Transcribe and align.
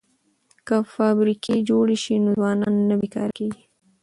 که 0.67 0.75
فابریکې 0.93 1.55
جوړې 1.69 1.97
شي 2.03 2.15
نو 2.23 2.29
ځوانان 2.39 2.75
نه 2.89 2.95
بې 2.99 3.07
کاره 3.15 3.31
کیږي. 3.37 3.63